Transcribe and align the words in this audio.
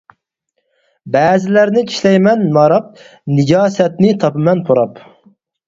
بەزىلەرنى 1.15 1.83
چىشلەيمەن 1.91 2.43
ماراپ، 2.57 2.91
نىجاسەتنى 3.37 4.13
تاپىمەن 4.27 4.67
پۇراپ. 4.73 5.03